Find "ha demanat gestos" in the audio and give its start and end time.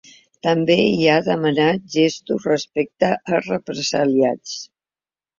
1.09-2.47